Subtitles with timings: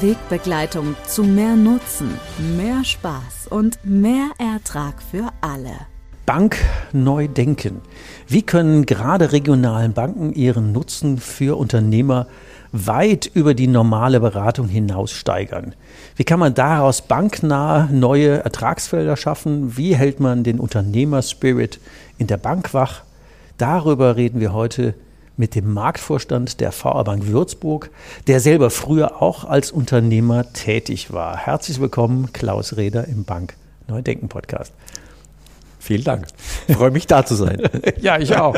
[0.00, 2.20] Wegbegleitung zu mehr Nutzen,
[2.56, 5.72] mehr Spaß und mehr Ertrag für alle.
[6.24, 6.56] Bank
[6.92, 7.80] neu denken.
[8.28, 12.28] Wie können gerade regionalen Banken ihren Nutzen für Unternehmer
[12.70, 15.74] weit über die normale Beratung hinaus steigern?
[16.14, 19.76] Wie kann man daraus banknah neue Ertragsfelder schaffen?
[19.76, 21.80] Wie hält man den Unternehmerspirit
[22.18, 23.02] in der Bank wach?
[23.56, 24.94] Darüber reden wir heute
[25.38, 27.90] mit dem Marktvorstand der VR Bank Würzburg,
[28.26, 31.36] der selber früher auch als Unternehmer tätig war.
[31.36, 33.54] Herzlich willkommen, Klaus Reder im Bank
[33.86, 34.74] Neudenken Podcast.
[35.78, 36.26] Vielen Dank.
[36.66, 37.62] Ich freue mich da zu sein.
[38.00, 38.56] ja, ich auch.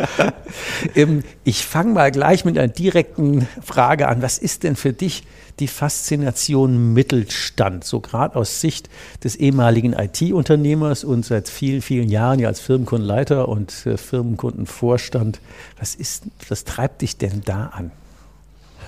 [0.95, 4.23] Ähm, ich fange mal gleich mit einer direkten Frage an.
[4.23, 5.25] Was ist denn für dich
[5.61, 8.89] die Faszination Mittelstand, so gerade aus Sicht
[9.23, 15.41] des ehemaligen IT-Unternehmers und seit vielen, vielen Jahren ja als Firmenkundenleiter und äh, Firmenkundenvorstand.
[15.79, 17.91] Was ist, was treibt dich denn da an?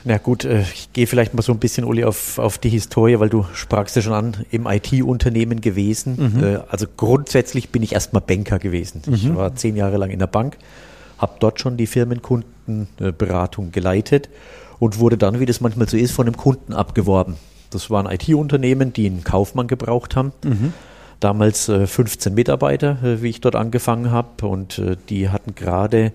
[0.05, 3.21] Na gut, äh, ich gehe vielleicht mal so ein bisschen, Uli, auf, auf die Historie,
[3.21, 6.33] weil du sprachst ja schon an, im IT-Unternehmen gewesen.
[6.35, 6.45] Mhm.
[6.45, 9.03] Äh, also grundsätzlich bin ich erstmal Banker gewesen.
[9.07, 9.15] Mhm.
[9.15, 10.57] Ich war zehn Jahre lang in der Bank,
[11.19, 14.29] habe dort schon die Firmenkundenberatung geleitet
[14.79, 17.37] und wurde dann, wie das manchmal so ist, von einem Kunden abgeworben.
[17.71, 20.33] Das waren IT-Unternehmen, die einen Kaufmann gebraucht haben.
[20.45, 20.73] Mhm.
[21.21, 24.47] Damals äh, 15 Mitarbeiter, äh, wie ich dort angefangen habe.
[24.47, 26.13] Und äh, die hatten gerade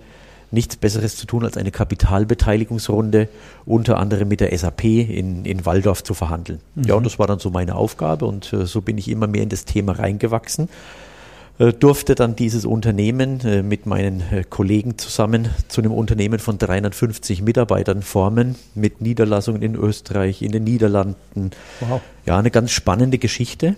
[0.51, 3.29] nichts Besseres zu tun, als eine Kapitalbeteiligungsrunde
[3.65, 6.59] unter anderem mit der SAP in, in Waldorf zu verhandeln.
[6.75, 6.83] Mhm.
[6.83, 9.43] Ja, und das war dann so meine Aufgabe und äh, so bin ich immer mehr
[9.43, 10.69] in das Thema reingewachsen.
[11.59, 16.59] Äh, durfte dann dieses Unternehmen äh, mit meinen äh, Kollegen zusammen zu einem Unternehmen von
[16.59, 21.51] 350 Mitarbeitern formen, mit Niederlassungen in Österreich, in den Niederlanden.
[21.79, 22.01] Wow.
[22.25, 23.75] Ja, eine ganz spannende Geschichte,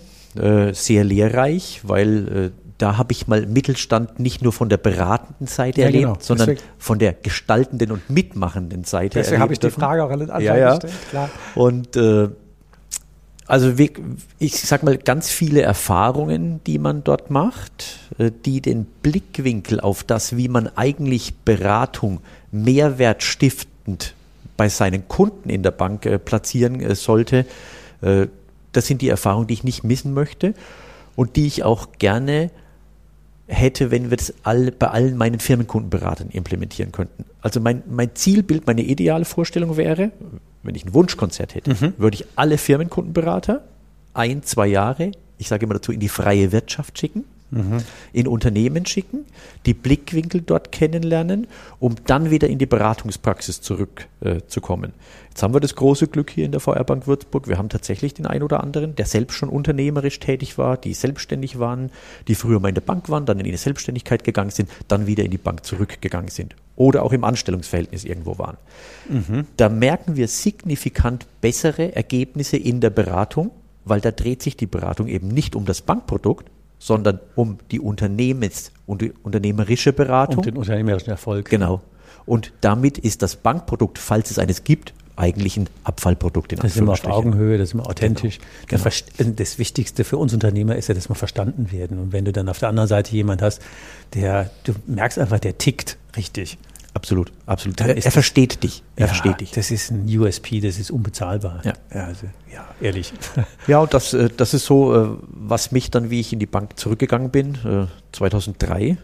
[0.71, 5.87] sehr lehrreich, weil da habe ich mal Mittelstand nicht nur von der beratenden Seite ja,
[5.87, 6.17] erlebt, genau.
[6.19, 6.69] sondern Deswegen.
[6.79, 10.69] von der gestaltenden und mitmachenden Seite Deswegen habe ich die Frage auch alle ja, ja.
[10.71, 11.29] gestellt, klar.
[11.55, 12.29] Und äh,
[13.47, 13.73] also
[14.37, 20.03] ich sag mal ganz viele Erfahrungen, die man dort macht, äh, die den Blickwinkel auf
[20.03, 24.13] das, wie man eigentlich Beratung mehrwertstiftend
[24.55, 27.45] bei seinen Kunden in der Bank äh, platzieren äh, sollte,
[28.01, 30.53] das sind die Erfahrungen, die ich nicht missen möchte
[31.17, 32.49] und die ich auch gerne
[33.49, 37.25] hätte, wenn wir das all, bei allen meinen Firmenkundenberatern implementieren könnten.
[37.41, 40.11] Also mein, mein Zielbild, meine ideale Vorstellung wäre,
[40.63, 41.93] wenn ich ein Wunschkonzert hätte, mhm.
[41.97, 43.63] würde ich alle Firmenkundenberater
[44.13, 47.77] ein, zwei Jahre, ich sage immer dazu, in die freie Wirtschaft schicken, mhm.
[48.13, 49.25] in Unternehmen schicken,
[49.65, 51.47] die Blickwinkel dort kennenlernen,
[51.79, 54.91] um dann wieder in die Beratungspraxis zurückzukommen.
[54.91, 57.47] Äh, Jetzt haben wir das große Glück hier in der VR Bank Würzburg.
[57.47, 61.59] Wir haben tatsächlich den einen oder anderen, der selbst schon unternehmerisch tätig war, die selbstständig
[61.59, 61.91] waren,
[62.27, 65.23] die früher mal in der Bank waren, dann in die Selbstständigkeit gegangen sind, dann wieder
[65.23, 68.57] in die Bank zurückgegangen sind oder auch im Anstellungsverhältnis irgendwo waren.
[69.07, 69.45] Mhm.
[69.55, 73.51] Da merken wir signifikant bessere Ergebnisse in der Beratung,
[73.85, 76.49] weil da dreht sich die Beratung eben nicht um das Bankprodukt,
[76.79, 80.37] sondern um die Unternehmens- und die unternehmerische Beratung.
[80.37, 81.49] Um den unternehmerischen Erfolg.
[81.49, 81.81] Genau.
[82.25, 86.53] Und damit ist das Bankprodukt, falls es eines gibt, eigentlich ein Abfallprodukt.
[86.53, 88.39] In das ist immer auf Augenhöhe, das ist immer authentisch.
[88.67, 88.83] Genau.
[88.83, 89.31] Das, genau.
[89.35, 91.99] das Wichtigste für uns Unternehmer ist ja, dass wir verstanden werden.
[91.99, 93.61] Und wenn du dann auf der anderen Seite jemand hast,
[94.13, 96.57] der, du merkst einfach, der tickt richtig.
[96.99, 97.79] Absolut, absolut.
[97.79, 98.83] Er, er versteht dich.
[98.97, 99.51] Er ja, versteht dich.
[99.51, 101.61] Das ist ein USP, das ist unbezahlbar.
[101.63, 103.13] Ja, ja, also, ja ehrlich.
[103.67, 106.45] Ja, und das, äh, das ist so, äh, was mich dann, wie ich in die
[106.45, 108.97] Bank zurückgegangen bin, 2003, äh,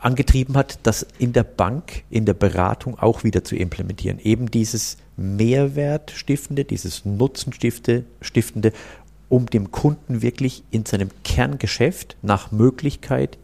[0.00, 4.18] angetrieben hat, das in der Bank, in der Beratung auch wieder zu implementieren.
[4.18, 8.72] Eben dieses Mehrwertstiftende, dieses Nutzenstiftende,
[9.28, 13.36] um dem Kunden wirklich in seinem Kerngeschäft nach Möglichkeit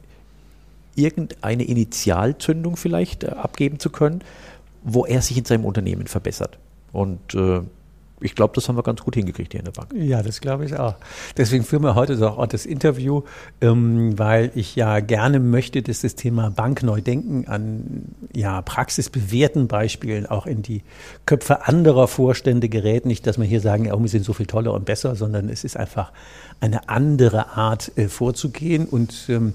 [0.95, 4.23] irgendeine Initialzündung vielleicht äh, abgeben zu können,
[4.83, 6.59] wo er sich in seinem Unternehmen verbessert.
[6.93, 7.61] Und äh,
[8.23, 9.93] ich glaube, das haben wir ganz gut hingekriegt hier in der Bank.
[9.95, 10.95] Ja, das glaube ich auch.
[11.37, 13.23] Deswegen führen wir heute auch das Interview,
[13.61, 18.05] ähm, weil ich ja gerne möchte, dass das Thema Bankneudenken an
[18.35, 20.83] ja, praxisbewährten Beispielen auch in die
[21.27, 23.07] Köpfe anderer Vorstände gerät.
[23.07, 25.65] Nicht, dass wir hier sagen, ja, wir sind so viel toller und besser, sondern es
[25.65, 26.13] ist einfach
[26.61, 29.55] eine andere Art äh, vorzugehen und ähm,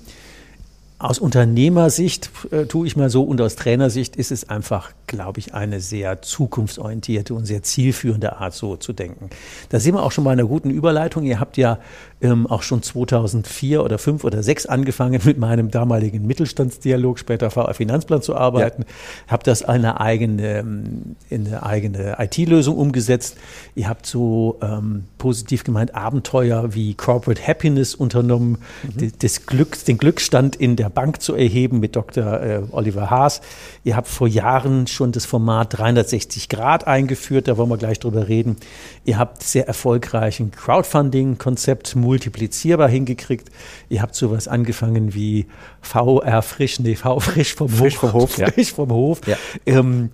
[0.99, 5.53] aus Unternehmersicht äh, tue ich mal so und aus Trainersicht ist es einfach, glaube ich,
[5.53, 9.29] eine sehr zukunftsorientierte und sehr zielführende Art, so zu denken.
[9.69, 11.23] Da sind wir auch schon bei einer guten Überleitung.
[11.23, 11.77] Ihr habt ja
[12.21, 17.73] ähm, auch schon 2004 oder 5 oder 6 angefangen mit meinem damaligen Mittelstandsdialog, später VR
[17.73, 18.83] Finanzplan zu arbeiten.
[18.83, 18.87] Ja.
[19.27, 23.37] Habt das eine eigene, ähm, in eine eigene IT-Lösung umgesetzt.
[23.75, 29.17] Ihr habt so ähm, positiv gemeint Abenteuer wie Corporate Happiness unternommen, mhm.
[29.19, 32.41] des Glücks, den Glücksstand in der Bank zu erheben mit Dr.
[32.41, 33.41] Äh, Oliver Haas.
[33.83, 38.27] Ihr habt vor Jahren schon das Format 360 Grad eingeführt, da wollen wir gleich drüber
[38.27, 38.57] reden.
[39.05, 43.49] Ihr habt sehr erfolgreichen Crowdfunding-Konzept multiplizierbar hingekriegt.
[43.89, 45.45] Ihr habt sowas angefangen wie
[45.81, 48.11] VR frisch, nee, V frisch vom frisch Hof.
[48.11, 48.75] Vom Hof frisch ja.
[48.75, 49.21] vom Hof.
[49.27, 49.37] Ja.
[49.65, 50.09] Ähm,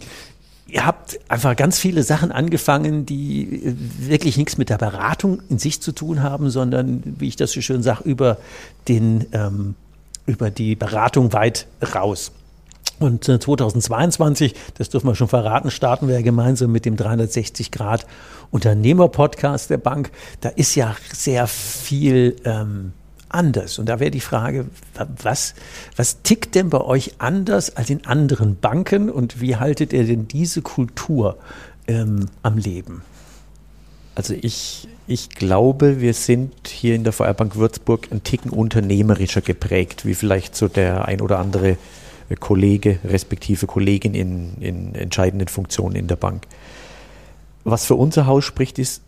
[0.67, 5.81] ihr habt einfach ganz viele Sachen angefangen, die wirklich nichts mit der Beratung in sich
[5.81, 8.37] zu tun haben, sondern, wie ich das so schön sage, über
[8.87, 9.75] den, ähm,
[10.25, 12.31] über die Beratung weit raus.
[13.03, 18.07] Und 2022, das dürfen wir schon verraten, starten wir ja gemeinsam mit dem 360 Grad
[18.49, 20.09] Unternehmer-Podcast der Bank.
[20.39, 22.93] Da ist ja sehr viel ähm,
[23.27, 23.77] anders.
[23.77, 24.67] Und da wäre die Frage,
[25.21, 25.53] was,
[25.97, 30.29] was tickt denn bei euch anders als in anderen Banken und wie haltet ihr denn
[30.29, 31.37] diese Kultur
[31.89, 33.01] ähm, am Leben?
[34.15, 39.41] Also ich, ich glaube, wir sind hier in der VR Bank Würzburg ein Ticken unternehmerischer
[39.41, 41.77] geprägt, wie vielleicht so der ein oder andere
[42.39, 46.47] Kollege respektive Kollegin in, in entscheidenden Funktionen in der Bank.
[47.63, 49.01] Was für unser Haus spricht, ist,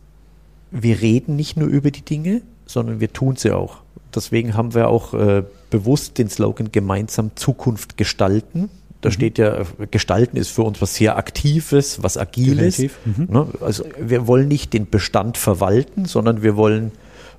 [0.72, 3.78] wir reden nicht nur über die Dinge, sondern wir tun sie auch.
[4.14, 8.70] Deswegen haben wir auch äh, bewusst den Slogan gemeinsam Zukunft gestalten.
[9.02, 9.14] Da mhm.
[9.14, 12.80] steht ja, gestalten ist für uns was sehr Aktives, was Agiles.
[12.80, 13.28] Mhm.
[13.30, 13.48] Ne?
[13.62, 16.92] Also wir wollen nicht den Bestand verwalten, sondern wir wollen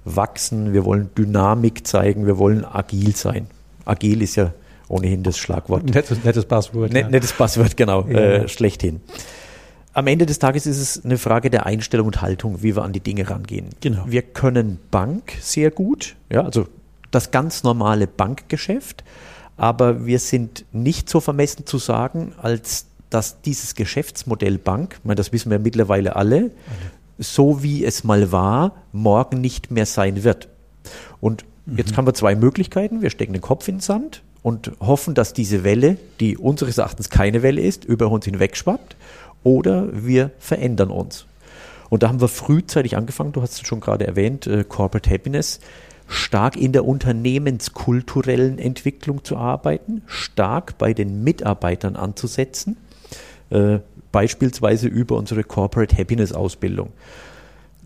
[0.05, 3.49] wachsen, wir wollen Dynamik zeigen, wir wollen agil sein.
[3.85, 4.53] Agil ist ja
[4.89, 5.85] ohnehin das Schlagwort.
[5.85, 6.93] Nettes, nettes Passwort.
[6.93, 7.09] Net, ja.
[7.11, 8.19] Nettes Passwort, genau, ja.
[8.19, 9.01] äh, schlechthin.
[9.93, 12.93] Am Ende des Tages ist es eine Frage der Einstellung und Haltung, wie wir an
[12.93, 13.71] die Dinge rangehen.
[13.81, 14.05] Genau.
[14.07, 16.69] Wir können Bank sehr gut, ja, also
[17.11, 19.05] das ganz normale Bankgeschäft,
[19.57, 25.33] aber wir sind nicht so vermessen zu sagen, als dass dieses Geschäftsmodell Bank, meine, das
[25.33, 26.51] wissen wir mittlerweile alle, alle,
[27.19, 30.49] so wie es mal war, morgen nicht mehr sein wird.
[31.21, 31.79] Und mhm.
[31.79, 33.01] jetzt haben wir zwei Möglichkeiten.
[33.01, 37.11] Wir stecken den Kopf in den Sand und hoffen, dass diese Welle, die unseres Erachtens
[37.11, 38.95] keine Welle ist, über uns hinweg schwappt
[39.43, 41.27] oder wir verändern uns.
[41.91, 45.59] Und da haben wir frühzeitig angefangen, du hast es schon gerade erwähnt, äh, Corporate Happiness,
[46.07, 52.77] stark in der unternehmenskulturellen Entwicklung zu arbeiten, stark bei den Mitarbeitern anzusetzen,
[53.51, 53.81] äh,
[54.13, 56.93] beispielsweise über unsere Corporate Happiness Ausbildung.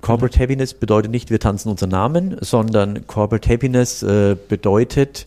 [0.03, 5.27] Corporate Happiness bedeutet nicht, wir tanzen unseren Namen, sondern Corporate Happiness äh, bedeutet,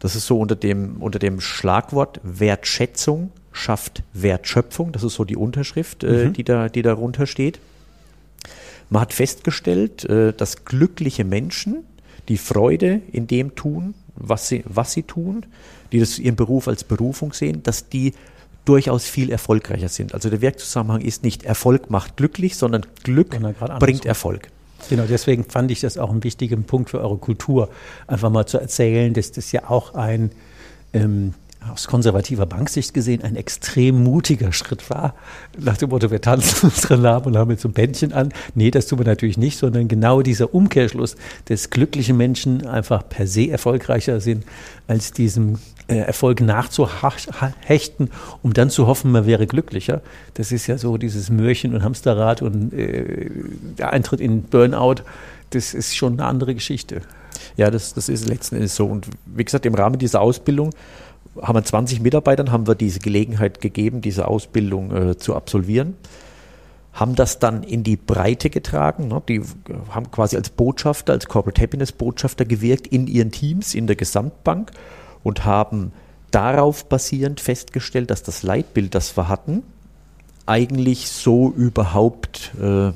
[0.00, 4.92] das ist so unter dem, unter dem Schlagwort Wertschätzung schafft Wertschöpfung.
[4.92, 6.32] Das ist so die Unterschrift, äh, mhm.
[6.32, 7.60] die, da, die darunter steht.
[8.88, 11.84] Man hat festgestellt, äh, dass glückliche Menschen
[12.28, 15.46] die Freude in dem tun, was sie, was sie tun,
[15.92, 18.14] die das ihren Beruf als Berufung sehen, dass die
[18.64, 20.14] durchaus viel erfolgreicher sind.
[20.14, 23.30] Also der Werkzusammenhang ist nicht Erfolg macht glücklich, sondern Glück
[23.78, 24.48] bringt Erfolg.
[24.88, 27.68] Genau, deswegen fand ich das auch einen wichtigen Punkt für eure Kultur,
[28.06, 30.30] einfach mal zu erzählen, dass das ja auch ein
[30.92, 31.34] ähm,
[31.68, 35.14] aus konservativer Banksicht gesehen ein extrem mutiger Schritt war.
[35.58, 38.32] Nach dem Motto, wir tanzen unsere Namen und haben jetzt ein Bändchen an.
[38.54, 41.16] Nee, das tun wir natürlich nicht, sondern genau dieser Umkehrschluss
[41.48, 44.44] des glücklichen Menschen einfach per se erfolgreicher sind,
[44.88, 48.10] als diesem äh, Erfolg nachzuhechten,
[48.42, 50.02] um dann zu hoffen, man wäre glücklicher.
[50.34, 53.30] Das ist ja so dieses Mörchen und Hamsterrad und äh,
[53.76, 55.02] der Eintritt in Burnout.
[55.50, 57.02] Das ist schon eine andere Geschichte.
[57.56, 58.86] Ja, das, das ist letzten Endes so.
[58.86, 60.70] Und wie gesagt, im Rahmen dieser Ausbildung
[61.42, 65.96] haben wir 20 Mitarbeitern, haben wir diese Gelegenheit gegeben, diese Ausbildung äh, zu absolvieren.
[66.92, 69.08] Haben das dann in die Breite getragen.
[69.08, 69.22] Ne?
[69.28, 69.42] Die
[69.90, 74.72] haben quasi als Botschafter, als Corporate Happiness Botschafter gewirkt in ihren Teams, in der Gesamtbank
[75.22, 75.92] und haben
[76.30, 79.62] darauf basierend festgestellt, dass das Leitbild, das wir hatten,
[80.46, 82.92] eigentlich so überhaupt äh,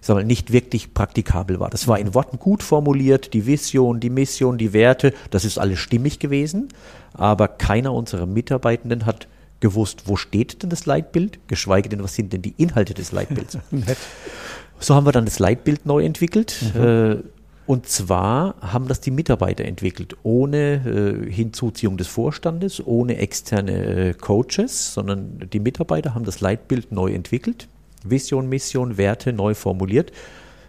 [0.00, 1.70] sag mal, nicht wirklich praktikabel war.
[1.70, 5.78] Das war in Worten gut formuliert, die Vision, die Mission, die Werte, das ist alles
[5.78, 6.68] stimmig gewesen,
[7.12, 9.28] aber keiner unserer Mitarbeitenden hat
[9.60, 13.58] gewusst, wo steht denn das Leitbild, geschweige denn, was sind denn die Inhalte des Leitbilds.
[14.80, 16.56] so haben wir dann das Leitbild neu entwickelt.
[16.74, 16.82] Mhm.
[16.82, 17.16] Äh,
[17.66, 24.14] und zwar haben das die Mitarbeiter entwickelt, ohne äh, Hinzuziehung des Vorstandes, ohne externe äh,
[24.14, 27.68] Coaches, sondern die Mitarbeiter haben das Leitbild neu entwickelt.
[28.04, 30.12] Vision, Mission, Werte neu formuliert.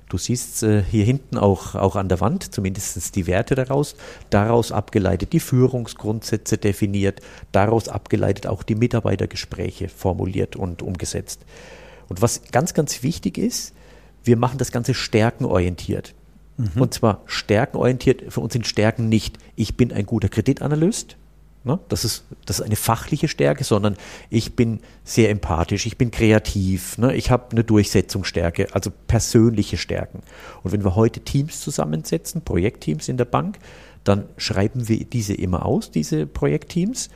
[0.09, 3.95] Du siehst äh, hier hinten auch, auch an der Wand zumindest die Werte daraus,
[4.29, 7.21] daraus abgeleitet die Führungsgrundsätze definiert,
[7.53, 11.45] daraus abgeleitet auch die Mitarbeitergespräche formuliert und umgesetzt.
[12.09, 13.73] Und was ganz, ganz wichtig ist,
[14.25, 16.13] wir machen das Ganze stärkenorientiert.
[16.57, 16.81] Mhm.
[16.81, 21.15] Und zwar stärkenorientiert, für uns sind Stärken nicht, ich bin ein guter Kreditanalyst,
[21.63, 21.79] Ne?
[21.89, 23.95] Das, ist, das ist eine fachliche Stärke, sondern
[24.29, 27.13] ich bin sehr empathisch, ich bin kreativ, ne?
[27.15, 30.21] ich habe eine Durchsetzungsstärke, also persönliche Stärken.
[30.63, 33.59] Und wenn wir heute Teams zusammensetzen, Projektteams in der Bank,
[34.03, 37.09] dann schreiben wir diese immer aus, diese Projektteams,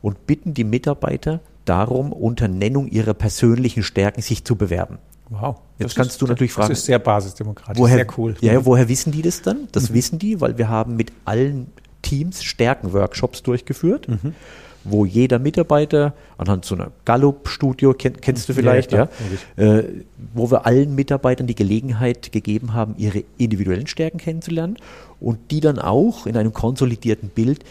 [0.00, 4.98] und bitten die Mitarbeiter darum, unter Nennung ihrer persönlichen Stärken sich zu bewerben.
[5.30, 5.60] Wow.
[5.78, 6.70] Jetzt das kannst ist, du natürlich fragen.
[6.70, 8.34] Das ist sehr basisdemokratisch, woher, sehr cool.
[8.40, 9.68] Ja, woher wissen die das dann?
[9.72, 9.94] Das mhm.
[9.94, 11.68] wissen die, weil wir haben mit allen
[12.02, 14.34] Teams Stärkenworkshops durchgeführt, mhm.
[14.84, 19.08] wo jeder Mitarbeiter anhand so einer Gallup-Studio, kenn, kennst du vielleicht, ja,
[19.56, 19.84] ja äh,
[20.34, 24.76] wo wir allen Mitarbeitern die Gelegenheit gegeben haben, ihre individuellen Stärken kennenzulernen
[25.20, 27.64] und die dann auch in einem konsolidierten Bild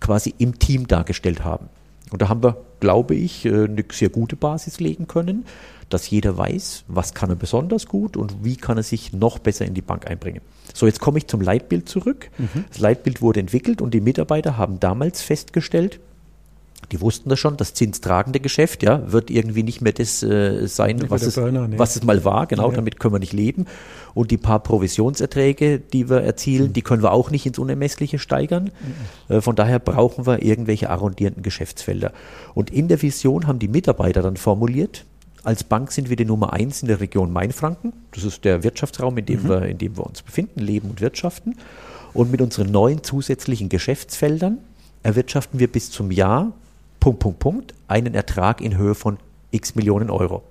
[0.00, 1.68] quasi im Team dargestellt haben.
[2.10, 5.44] Und da haben wir, glaube ich, äh, eine sehr gute Basis legen können,
[5.88, 9.64] dass jeder weiß, was kann er besonders gut und wie kann er sich noch besser
[9.64, 10.40] in die Bank einbringen.
[10.74, 12.30] So, jetzt komme ich zum Leitbild zurück.
[12.38, 12.64] Mhm.
[12.68, 16.00] Das Leitbild wurde entwickelt und die Mitarbeiter haben damals festgestellt,
[16.92, 21.04] die wussten das schon, das zinstragende Geschäft ja, wird irgendwie nicht mehr das äh, sein,
[21.08, 21.78] was es, Burner, nee.
[21.78, 22.46] was es mal war.
[22.46, 22.76] Genau, ja.
[22.76, 23.66] damit können wir nicht leben.
[24.14, 26.72] Und die paar Provisionserträge, die wir erzielen, mhm.
[26.74, 28.70] die können wir auch nicht ins Unermessliche steigern.
[29.28, 29.36] Mhm.
[29.36, 32.12] Äh, von daher brauchen wir irgendwelche arrondierenden Geschäftsfelder.
[32.54, 35.04] Und in der Vision haben die Mitarbeiter dann formuliert,
[35.46, 37.92] als Bank sind wir die Nummer eins in der Region Mainfranken.
[38.10, 39.48] Das ist der Wirtschaftsraum, in dem, mhm.
[39.48, 41.54] wir, in dem wir uns befinden, leben und wirtschaften.
[42.12, 44.58] Und mit unseren neuen zusätzlichen Geschäftsfeldern
[45.04, 46.52] erwirtschaften wir bis zum Jahr,
[46.98, 49.18] Punkt, Punkt, Punkt, einen Ertrag in Höhe von
[49.52, 50.42] x Millionen Euro.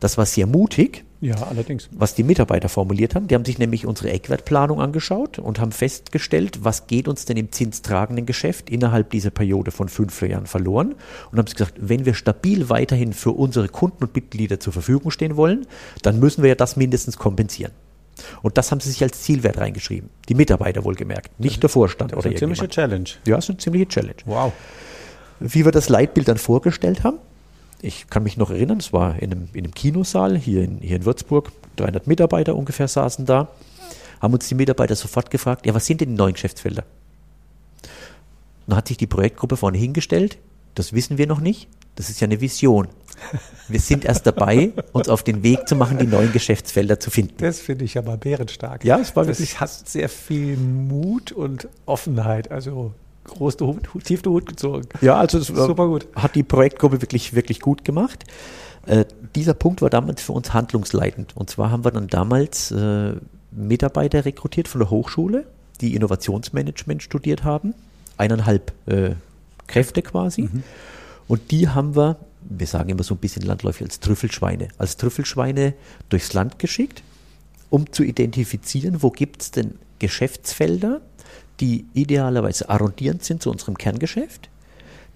[0.00, 1.88] Das war sehr mutig, ja, allerdings.
[1.92, 6.64] Was die Mitarbeiter formuliert haben, die haben sich nämlich unsere Eckwertplanung angeschaut und haben festgestellt,
[6.64, 10.96] was geht uns denn im zinstragenden Geschäft innerhalb dieser Periode von fünf Jahren verloren
[11.30, 15.36] und haben gesagt, wenn wir stabil weiterhin für unsere Kunden und Mitglieder zur Verfügung stehen
[15.36, 15.64] wollen,
[16.02, 17.70] dann müssen wir ja das mindestens kompensieren.
[18.42, 20.10] Und das haben sie sich als Zielwert reingeschrieben.
[20.28, 22.10] Die Mitarbeiter wohlgemerkt, nicht der Vorstand.
[22.10, 23.08] Das ist eine ziemliche Challenge.
[23.28, 24.16] Ja, das ist eine ziemliche Challenge.
[24.24, 24.52] Wow.
[25.38, 27.18] Wie wir das Leitbild dann vorgestellt haben,
[27.82, 30.96] ich kann mich noch erinnern, es war in einem, in einem Kinosaal hier in, hier
[30.96, 33.48] in Würzburg, 300 Mitarbeiter ungefähr saßen da,
[34.20, 36.84] haben uns die Mitarbeiter sofort gefragt, ja, was sind denn die neuen Geschäftsfelder?
[38.68, 40.38] Dann hat sich die Projektgruppe vorne hingestellt,
[40.76, 42.88] das wissen wir noch nicht, das ist ja eine Vision.
[43.68, 47.34] Wir sind erst dabei, uns auf den Weg zu machen, die neuen Geschäftsfelder zu finden.
[47.38, 48.84] Das finde ich aber bärenstark.
[48.84, 49.52] Ja, es war wirklich.
[49.52, 52.50] Das hat sehr viel Mut und Offenheit.
[52.50, 54.88] Also groß der Hut, tief der Hut gezogen.
[55.00, 56.06] Ja, also es super gut.
[56.14, 58.24] Hat die Projektgruppe wirklich, wirklich gut gemacht.
[58.86, 61.36] Äh, dieser Punkt war damals für uns handlungsleitend.
[61.36, 63.14] Und zwar haben wir dann damals äh,
[63.52, 65.46] Mitarbeiter rekrutiert von der Hochschule,
[65.80, 67.74] die Innovationsmanagement studiert haben.
[68.16, 69.12] Eineinhalb äh,
[69.66, 70.42] Kräfte quasi.
[70.42, 70.62] Mhm.
[71.28, 75.74] Und die haben wir, wir sagen immer so ein bisschen landläufig, als Trüffelschweine, als Trüffelschweine
[76.08, 77.02] durchs Land geschickt,
[77.70, 81.00] um zu identifizieren, wo gibt es denn Geschäftsfelder,
[81.62, 84.50] die idealerweise arrondierend sind zu unserem Kerngeschäft,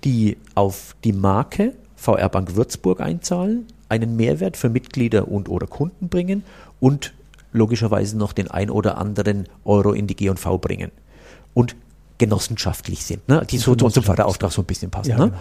[0.04, 6.08] die auf die Marke VR Bank Würzburg einzahlen, einen Mehrwert für Mitglieder und oder Kunden
[6.08, 6.44] bringen
[6.78, 7.12] und
[7.52, 10.92] logischerweise noch den ein oder anderen Euro in die G&V bringen
[11.52, 11.74] und
[12.18, 13.44] genossenschaftlich sind, ne?
[13.50, 15.10] die so zu unserem Förderauftrag so ein bisschen passen.
[15.10, 15.24] Ja, ne?
[15.26, 15.38] genau.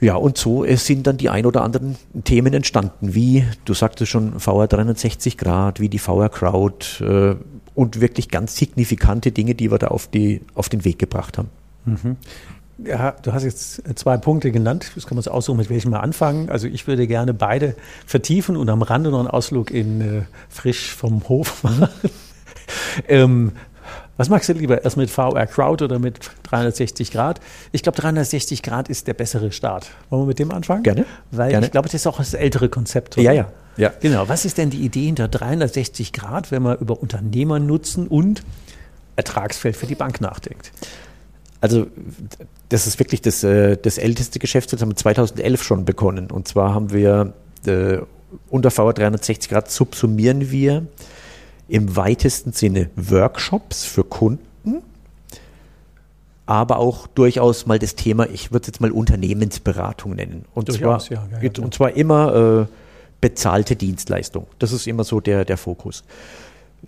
[0.00, 4.38] Ja, und so sind dann die ein oder anderen Themen entstanden, wie, du sagtest schon,
[4.38, 7.36] VR 360 Grad, wie die VR Crowd, äh,
[7.74, 11.48] und wirklich ganz signifikante Dinge, die wir da auf, die, auf den Weg gebracht haben.
[11.84, 12.16] Mhm.
[12.78, 14.90] Ja, du hast jetzt zwei Punkte genannt.
[14.94, 16.50] Das kann man uns aussuchen, mit welchem wir anfangen.
[16.50, 20.92] Also ich würde gerne beide vertiefen und am Rande noch einen Ausflug in äh, frisch
[20.92, 21.88] vom Hof machen.
[23.08, 23.52] ähm,
[24.16, 24.84] was magst du lieber?
[24.84, 27.40] Erst mit VR Crowd oder mit 360 Grad?
[27.72, 29.90] Ich glaube, 360 Grad ist der bessere Start.
[30.10, 30.82] Wollen wir mit dem anfangen?
[30.82, 31.04] Gerne.
[31.30, 31.66] Weil Gerne.
[31.66, 33.18] ich glaube, das ist auch das ältere Konzept.
[33.18, 33.24] Oder?
[33.24, 33.52] Ja, ja.
[33.76, 33.92] Ja.
[34.00, 34.28] Genau.
[34.28, 38.42] Was ist denn die Idee hinter 360 Grad, wenn man über Unternehmernutzen und
[39.16, 40.70] Ertragsfeld für die Bank nachdenkt?
[41.60, 41.86] Also
[42.68, 46.30] das ist wirklich das, äh, das älteste Geschäft, das haben wir 2011 schon begonnen.
[46.30, 47.32] Und zwar haben wir
[47.66, 47.98] äh,
[48.50, 50.86] unter VR 360 Grad subsumieren wir
[51.68, 54.82] im weitesten Sinne Workshops für Kunden,
[56.46, 60.44] aber auch durchaus mal das Thema, ich würde es jetzt mal Unternehmensberatung nennen.
[60.54, 62.72] Und, durchaus, zwar, ja, ja, ja, und zwar immer äh,
[63.20, 64.46] bezahlte Dienstleistung.
[64.58, 66.04] Das ist immer so der, der Fokus.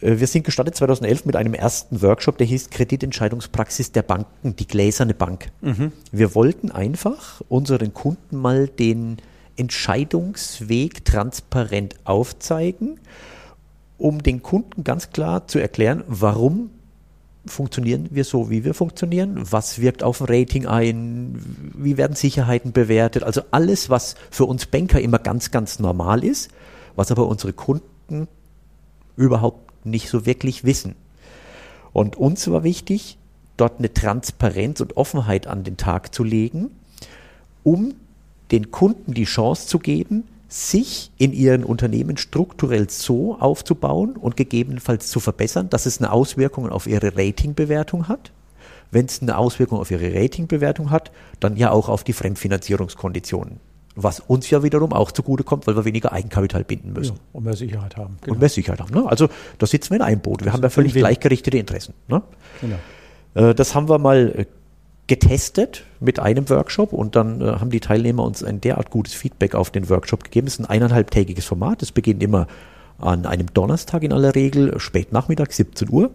[0.00, 4.66] Äh, wir sind gestartet 2011 mit einem ersten Workshop, der hieß Kreditentscheidungspraxis der Banken, die
[4.66, 5.50] gläserne Bank.
[5.60, 5.92] Mhm.
[6.12, 9.16] Wir wollten einfach unseren Kunden mal den
[9.56, 13.00] Entscheidungsweg transparent aufzeigen,
[13.98, 16.70] um den Kunden ganz klar zu erklären, warum
[17.46, 22.72] funktionieren wir so, wie wir funktionieren, was wirkt auf ein Rating ein, wie werden Sicherheiten
[22.72, 26.50] bewertet, also alles, was für uns Banker immer ganz, ganz normal ist,
[26.96, 28.26] was aber unsere Kunden
[29.16, 30.96] überhaupt nicht so wirklich wissen.
[31.92, 33.16] Und uns war wichtig,
[33.56, 36.70] dort eine Transparenz und Offenheit an den Tag zu legen,
[37.62, 37.94] um
[38.50, 40.24] den Kunden die Chance zu geben,
[40.56, 46.70] sich in ihren Unternehmen strukturell so aufzubauen und gegebenenfalls zu verbessern, dass es eine Auswirkung
[46.70, 48.32] auf ihre Ratingbewertung hat.
[48.90, 53.60] Wenn es eine Auswirkung auf ihre Ratingbewertung hat, dann ja auch auf die Fremdfinanzierungskonditionen.
[53.96, 57.16] Was uns ja wiederum auch zugutekommt, weil wir weniger Eigenkapital binden müssen.
[57.16, 58.16] Ja, und mehr Sicherheit haben.
[58.22, 58.34] Genau.
[58.34, 58.94] Und mehr Sicherheit haben.
[58.94, 59.06] Ne?
[59.06, 60.40] Also da sitzen wir in einem Boot.
[60.40, 61.92] Wir das haben ja völlig gleichgerichtete Interessen.
[62.08, 62.22] Ne?
[62.62, 62.76] Genau.
[63.34, 64.46] Äh, das haben wir mal äh,
[65.06, 69.54] getestet mit einem Workshop und dann äh, haben die Teilnehmer uns ein derart gutes Feedback
[69.54, 70.46] auf den Workshop gegeben.
[70.46, 71.82] Es ist ein eineinhalbtägiges Format.
[71.82, 72.46] Es beginnt immer
[72.98, 76.10] an einem Donnerstag in aller Regel, spät Nachmittag, 17 Uhr.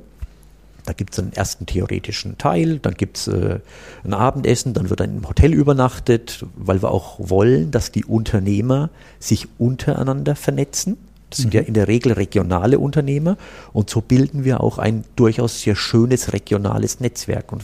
[0.86, 3.60] Da gibt es einen ersten theoretischen Teil, dann gibt es äh,
[4.04, 8.90] ein Abendessen, dann wird ein im Hotel übernachtet, weil wir auch wollen, dass die Unternehmer
[9.20, 10.98] sich untereinander vernetzen.
[11.30, 11.68] Das sind ja mhm.
[11.68, 13.38] in der Regel regionale Unternehmer
[13.74, 17.52] und so bilden wir auch ein durchaus sehr schönes regionales Netzwerk.
[17.52, 17.64] Und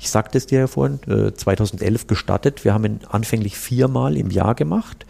[0.00, 0.98] ich sagte es dir ja vorhin,
[1.34, 2.64] 2011 äh, gestartet.
[2.64, 5.06] Wir haben ihn anfänglich viermal im Jahr gemacht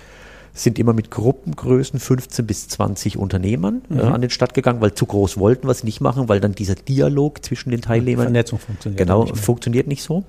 [0.57, 4.01] sind immer mit Gruppengrößen 15 bis 20 Unternehmern äh, mhm.
[4.01, 6.53] äh, an den Start gegangen, weil zu groß wollten wir es nicht machen, weil dann
[6.53, 8.27] dieser Dialog zwischen den Teilnehmern.
[8.27, 10.23] Vernetzung funktioniert genau, nicht funktioniert nicht so.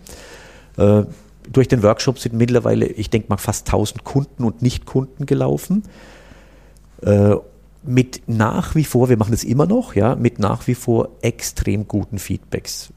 [0.77, 1.03] Äh,
[1.51, 5.83] durch den Workshop sind mittlerweile, ich denke mal, fast 1000 Kunden und Nicht-Kunden gelaufen.
[7.03, 7.35] Äh,
[7.83, 11.87] mit nach wie vor, wir machen das immer noch, ja, mit nach wie vor extrem
[11.87, 12.89] guten Feedbacks.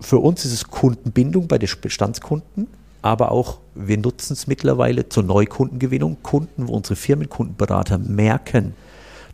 [0.00, 2.68] Für uns ist es Kundenbindung bei den Bestandskunden,
[3.02, 6.18] aber auch wir nutzen es mittlerweile zur Neukundengewinnung.
[6.22, 8.74] Kunden, wo unsere Firmenkundenberater merken,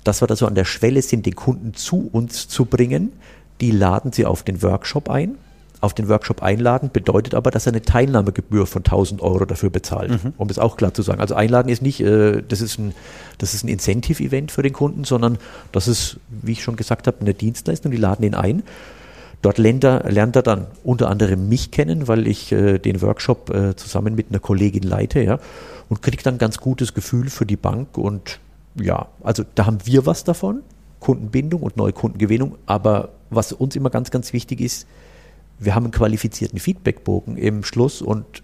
[0.05, 3.12] dass wir da so an der Schwelle sind, den Kunden zu uns zu bringen,
[3.61, 5.37] die laden sie auf den Workshop ein
[5.83, 10.12] auf den Workshop einladen, bedeutet aber, dass er eine Teilnahmegebühr von 1000 Euro dafür bezahlt,
[10.12, 10.33] mhm.
[10.38, 11.20] um das auch klar zu sagen.
[11.20, 12.94] Also einladen ist nicht, äh, das ist ein,
[13.38, 15.38] das ist ein Incentive-Event für den Kunden, sondern
[15.72, 18.62] das ist, wie ich schon gesagt habe, eine Dienstleistung, die laden ihn ein.
[19.42, 23.50] Dort lernt er, lernt er dann unter anderem mich kennen, weil ich äh, den Workshop
[23.50, 25.38] äh, zusammen mit einer Kollegin leite, ja,
[25.88, 28.38] und kriegt dann ganz gutes Gefühl für die Bank und
[28.81, 30.62] ja, also da haben wir was davon,
[31.00, 34.87] Kundenbindung und Neukundengewinnung, aber was uns immer ganz, ganz wichtig ist,
[35.59, 38.42] wir haben einen qualifizierten Feedbackbogen im Schluss und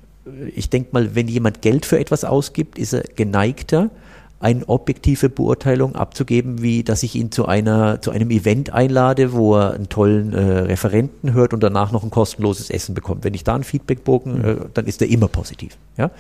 [0.55, 3.91] ich denke mal, wenn jemand Geld für etwas ausgibt, ist er geneigter,
[4.41, 9.57] eine objektive Beurteilung abzugeben, wie dass ich ihn zu einer zu einem Event einlade, wo
[9.57, 13.25] er einen tollen äh, Referenten hört und danach noch ein kostenloses Essen bekommt.
[13.25, 14.45] Wenn ich da einen Feedbackbogen, mhm.
[14.45, 15.77] äh, dann ist der immer positiv.
[15.97, 16.11] Ja?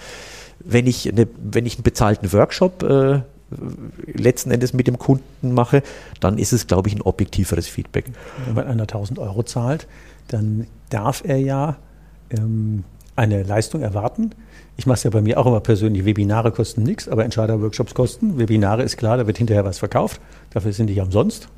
[0.58, 3.20] Wenn ich eine, wenn ich einen bezahlten Workshop äh,
[4.12, 5.82] letzten Endes mit dem Kunden mache,
[6.20, 8.06] dann ist es, glaube ich, ein objektiveres Feedback.
[8.46, 9.86] Wenn man einer 1000 Euro zahlt,
[10.26, 11.76] dann darf er ja
[12.30, 12.84] ähm,
[13.18, 14.30] eine Leistung erwarten.
[14.76, 16.04] Ich mache es ja bei mir auch immer persönlich.
[16.04, 18.38] Webinare kosten nichts, aber Entscheider-Workshops kosten.
[18.38, 20.20] Webinare ist klar, da wird hinterher was verkauft.
[20.50, 21.48] Dafür sind die ja umsonst.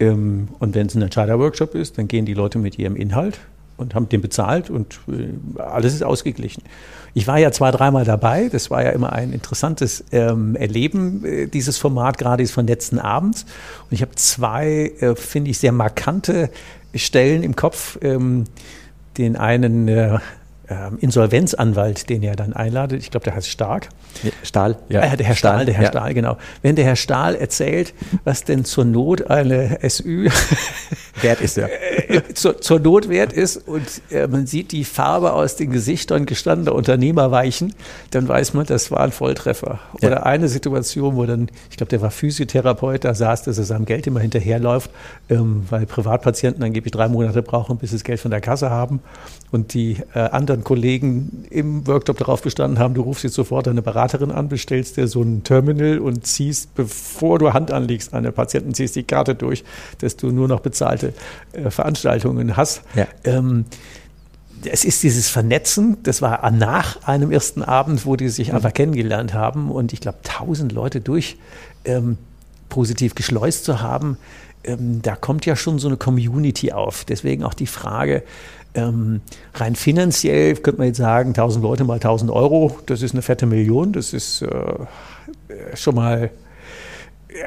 [0.00, 3.38] Ähm, und wenn es ein Entscheider-Workshop ist, dann gehen die Leute mit ihrem Inhalt
[3.76, 6.62] und haben den bezahlt und äh, alles ist ausgeglichen.
[7.12, 8.48] Ich war ja zwei, dreimal dabei.
[8.48, 12.98] Das war ja immer ein interessantes ähm, Erleben, äh, dieses Format, gerade ist von letzten
[12.98, 13.44] Abends.
[13.82, 16.50] Und ich habe zwei, äh, finde ich, sehr markante
[16.94, 17.98] Stellen im Kopf.
[18.00, 18.44] Ähm,
[19.18, 19.88] den einen
[20.68, 23.00] ähm, Insolvenzanwalt, den er dann einladet.
[23.02, 23.88] Ich glaube, der heißt Stark.
[24.42, 25.00] Stahl, ja.
[25.02, 25.90] Äh, der Herr Stahl, Stahl der Herr ja.
[25.90, 26.36] Stahl, genau.
[26.62, 30.28] Wenn der Herr Stahl erzählt, was denn zur Not eine SÜ
[31.20, 31.66] wert ist, ja.
[31.66, 36.26] Äh, zur, zur Not wert ist und äh, man sieht die Farbe aus den Gesichtern
[36.26, 37.74] gestandener Unternehmer weichen,
[38.10, 39.80] dann weiß man, das war ein Volltreffer.
[40.00, 40.08] Ja.
[40.08, 43.84] Oder eine Situation, wo dann, ich glaube, der war Physiotherapeut, da saß, dass er seinem
[43.84, 44.90] Geld immer hinterherläuft,
[45.28, 49.00] ähm, weil Privatpatienten angeblich drei Monate brauchen, bis sie das Geld von der Kasse haben
[49.50, 53.68] und die äh, anderen anderen Kollegen im Workshop darauf bestanden haben, du rufst jetzt sofort
[53.68, 58.22] eine Beraterin an, bestellst dir so ein Terminal und ziehst, bevor du Hand anlegst an
[58.22, 59.64] den Patienten, ziehst die Karte durch,
[59.98, 61.12] dass du nur noch bezahlte
[61.52, 62.82] äh, Veranstaltungen hast.
[62.94, 63.06] Ja.
[63.24, 63.64] Ähm,
[64.64, 68.56] es ist dieses Vernetzen, das war nach einem ersten Abend, wo die sich mhm.
[68.56, 71.36] einfach kennengelernt haben und ich glaube, tausend Leute durch
[71.84, 72.16] ähm,
[72.70, 74.16] positiv geschleust zu haben,
[74.64, 77.04] ähm, da kommt ja schon so eine Community auf.
[77.04, 78.22] Deswegen auch die Frage,
[78.74, 79.20] ähm,
[79.54, 83.46] rein finanziell könnte man jetzt sagen, 1000 Leute mal 1000 Euro, das ist eine fette
[83.46, 84.74] Million, das ist äh,
[85.74, 86.30] schon mal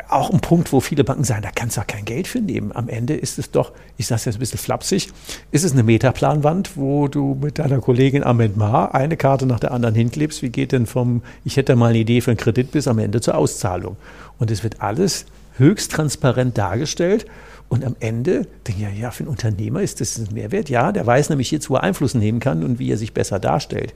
[0.09, 2.71] auch ein Punkt, wo viele Banken sagen, da kannst du auch kein Geld für nehmen.
[2.73, 5.09] Am Ende ist es doch, ich sage es jetzt ein bisschen flapsig,
[5.51, 9.71] ist es eine Metaplanwand, wo du mit deiner Kollegin Ahmed Mar eine Karte nach der
[9.71, 10.41] anderen hinklebst.
[10.41, 13.21] Wie geht denn vom, ich hätte mal eine Idee für einen Kredit bis am Ende
[13.21, 13.95] zur Auszahlung?
[14.39, 15.25] Und es wird alles
[15.57, 17.25] höchst transparent dargestellt.
[17.69, 20.69] Und am Ende denke ich, ja, für einen Unternehmer ist das ein Mehrwert.
[20.69, 23.39] Ja, der weiß nämlich jetzt, wo er Einfluss nehmen kann und wie er sich besser
[23.39, 23.93] darstellt.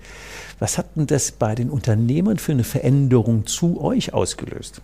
[0.59, 4.81] Was hat denn das bei den Unternehmern für eine Veränderung zu euch ausgelöst?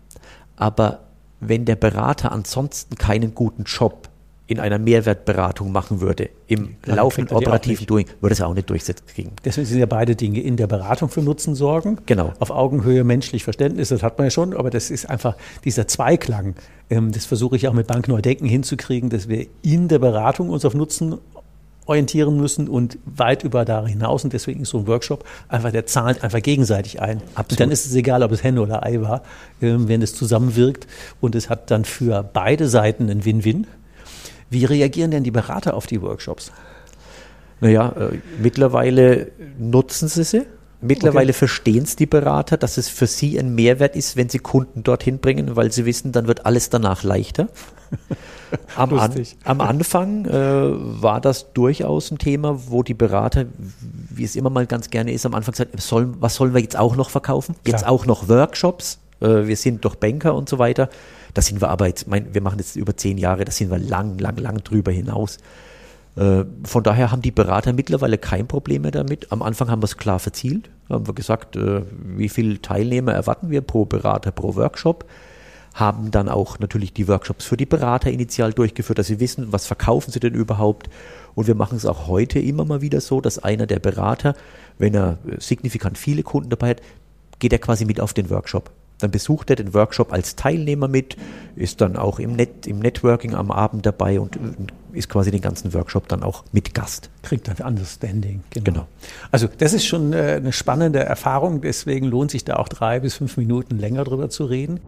[0.57, 0.99] Aber
[1.39, 4.09] wenn der Berater ansonsten keinen guten Job
[4.47, 9.05] in einer Mehrwertberatung machen würde, im ja, laufenden operativen Doing, würde es auch nicht durchsetzen
[9.05, 9.31] kriegen.
[9.43, 11.97] Deswegen sind ja beide Dinge in der Beratung für Nutzen sorgen.
[12.05, 12.31] Genau.
[12.39, 16.55] Auf Augenhöhe menschlich Verständnis, das hat man ja schon, aber das ist einfach dieser Zweiklang.
[16.89, 20.73] Ähm, das versuche ich auch mit Bankneudenken hinzukriegen, dass wir in der Beratung uns auf
[20.73, 21.17] Nutzen
[21.87, 24.23] orientieren müssen und weit über da hinaus.
[24.23, 27.21] Und deswegen ist so ein Workshop einfach, der zahlt einfach gegenseitig ein.
[27.33, 27.51] Absolut.
[27.51, 29.23] Und dann ist es egal, ob es Henne oder Ei war,
[29.61, 30.87] ähm, wenn es zusammenwirkt.
[31.21, 33.67] Und es hat dann für beide Seiten einen Win-Win.
[34.49, 36.51] Wie reagieren denn die Berater auf die Workshops?
[37.59, 40.45] Naja, äh, mittlerweile nutzen sie sie.
[40.79, 41.39] Mittlerweile okay.
[41.39, 45.19] verstehen es die Berater, dass es für sie ein Mehrwert ist, wenn sie Kunden dorthin
[45.19, 47.47] bringen, weil sie wissen, dann wird alles danach leichter.
[48.75, 49.13] Am, an,
[49.43, 53.45] am Anfang äh, war das durchaus ein Thema, wo die Berater,
[54.09, 56.77] wie es immer mal ganz gerne ist, am Anfang gesagt, soll, was sollen wir jetzt
[56.77, 57.55] auch noch verkaufen?
[57.65, 57.91] Jetzt Klar.
[57.91, 58.99] auch noch Workshops?
[59.19, 60.89] Äh, wir sind doch Banker und so weiter.
[61.33, 63.79] Da sind wir aber jetzt, mein, wir machen jetzt über zehn Jahre, da sind wir
[63.79, 65.37] lang, lang, lang drüber hinaus.
[66.17, 69.31] Äh, von daher haben die Berater mittlerweile kein Problem mehr damit.
[69.31, 73.49] Am Anfang haben wir es klar verzielt, haben wir gesagt, äh, wie viele Teilnehmer erwarten
[73.49, 75.05] wir pro Berater, pro Workshop
[75.77, 79.67] haben dann auch natürlich die Workshops für die Berater initial durchgeführt, dass sie wissen, was
[79.67, 80.89] verkaufen sie denn überhaupt.
[81.35, 84.33] Und wir machen es auch heute immer mal wieder so, dass einer der Berater,
[84.79, 86.81] wenn er signifikant viele Kunden dabei hat,
[87.37, 88.71] geht er quasi mit auf den Workshop.
[88.99, 91.17] Dann besucht er den Workshop als Teilnehmer mit,
[91.55, 94.39] ist dann auch im, Net, im Networking am Abend dabei und
[94.93, 97.09] ist quasi den ganzen Workshop dann auch mit Gast.
[97.21, 98.43] Kriegt dann Understanding.
[98.49, 98.63] Genau.
[98.63, 98.87] genau.
[99.31, 103.15] Also das ist schon äh, eine spannende Erfahrung, deswegen lohnt sich da auch drei bis
[103.15, 104.79] fünf Minuten länger drüber zu reden.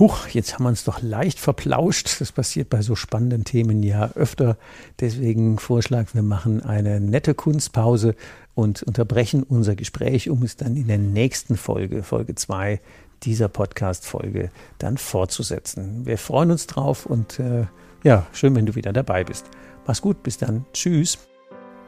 [0.00, 2.22] Huch, jetzt haben wir uns doch leicht verplauscht.
[2.22, 4.56] Das passiert bei so spannenden Themen ja öfter.
[4.98, 8.14] Deswegen Vorschlag, wir machen eine nette Kunstpause
[8.54, 12.80] und unterbrechen unser Gespräch, um es dann in der nächsten Folge, Folge 2
[13.24, 16.06] dieser Podcast-Folge, dann fortzusetzen.
[16.06, 17.66] Wir freuen uns drauf und äh,
[18.02, 19.44] ja, schön, wenn du wieder dabei bist.
[19.86, 20.64] Mach's gut, bis dann.
[20.72, 21.29] Tschüss.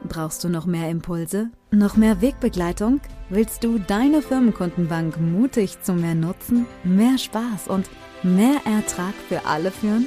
[0.08, 1.50] Brauchst du noch mehr Impulse?
[1.70, 3.00] Noch mehr Wegbegleitung?
[3.28, 7.88] Willst du deine Firmenkundenbank mutig zu mehr Nutzen, mehr Spaß und
[8.22, 10.06] mehr Ertrag für alle führen?